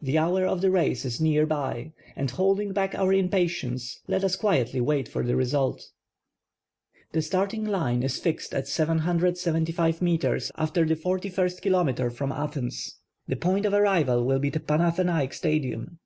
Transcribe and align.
The 0.00 0.16
hour 0.16 0.46
of 0.46 0.60
the 0.60 0.68
r 0.68 0.74
^ce 0.76 1.04
is 1.04 1.20
near 1.20 1.44
by 1.44 1.90
and 2.14 2.28
liolding 2.30 2.72
back 2.72 2.94
our 2.94 3.12
impatience 3.12 3.98
let 4.06 4.22
us 4.22 4.36
quietly 4.36 4.80
wait 4.80 5.08
for 5.08 5.24
the 5.24 5.34
result. 5.34 5.90
The 7.10 7.18
>^:arting 7.18 7.64
line 7.66 8.04
is 8.04 8.20
fixed 8.20 8.54
at 8.54 8.68
775 8.68 10.00
meters 10.00 10.52
nftcr 10.56 10.86
the 10.86 10.94
41 10.94 11.48
kilom. 11.48 12.12
from 12.12 12.30
Athens. 12.30 12.98
The 13.26 13.34
point 13.34 13.66
of 13.66 13.72
arrival 13.74 14.24
will 14.24 14.38
be 14.38 14.50
the 14.50 14.60
Panathcnaic 14.60 15.32
Stadium. 15.34 15.98